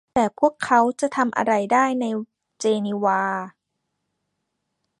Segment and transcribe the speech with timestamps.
[0.13, 2.05] แต่พวกเขาจะทำอะไรได้ใน
[2.59, 3.21] เจนีวา